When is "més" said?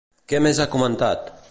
0.45-0.63